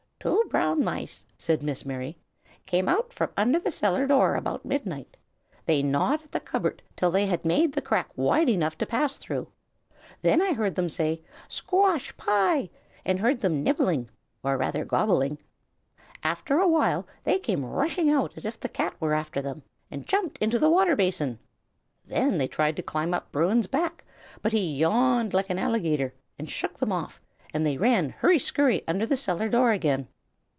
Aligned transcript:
"Two 0.21 0.43
brown 0.51 0.83
mice," 0.83 1.25
said 1.35 1.63
Miss 1.63 1.83
Mary, 1.83 2.15
"came 2.67 2.87
out 2.87 3.11
from 3.11 3.31
under 3.35 3.57
the 3.57 3.71
cellar 3.71 4.05
door 4.05 4.35
about 4.35 4.63
midnight. 4.63 5.17
They 5.65 5.81
gnawed 5.81 6.21
at 6.21 6.31
the 6.31 6.39
cupboard 6.39 6.83
till 6.95 7.09
they 7.09 7.25
had 7.25 7.43
made 7.43 7.73
the 7.73 7.81
crack 7.81 8.11
wide 8.15 8.47
enough 8.47 8.77
to 8.79 8.85
pass 8.85 9.17
through. 9.17 9.47
Then 10.21 10.39
I 10.39 10.53
heard 10.53 10.75
them 10.75 10.89
say, 10.89 11.23
'Squash 11.49 12.15
pie!' 12.17 12.69
and 13.03 13.19
heard 13.19 13.41
them 13.41 13.63
nibbling, 13.63 14.09
or 14.43 14.57
rather 14.59 14.85
gobbling. 14.85 15.39
After 16.21 16.59
a 16.59 16.67
while 16.67 17.07
they 17.23 17.39
came 17.39 17.65
rushing 17.65 18.07
out 18.11 18.33
as 18.37 18.45
if 18.45 18.59
the 18.59 18.69
cat 18.69 18.93
were 18.99 19.15
after 19.15 19.41
them, 19.41 19.63
and 19.89 20.05
jumped 20.05 20.37
into 20.37 20.59
the 20.59 20.69
water 20.69 20.95
basin. 20.95 21.39
Then 22.05 22.37
they 22.37 22.47
tried 22.47 22.75
to 22.75 22.83
climb 22.83 23.15
up 23.15 23.31
Bruin's 23.31 23.65
back, 23.65 24.03
but 24.43 24.51
he 24.51 24.75
yawned 24.75 25.33
like 25.33 25.49
an 25.49 25.57
alligator, 25.57 26.13
and 26.37 26.47
shook 26.47 26.77
them 26.77 26.91
off, 26.91 27.23
and 27.53 27.65
they 27.65 27.77
ran 27.77 28.09
hurry 28.09 28.39
scurry 28.39 28.81
under 28.87 29.05
the 29.05 29.17
cellar 29.17 29.49
door 29.49 29.73
again." 29.73 30.07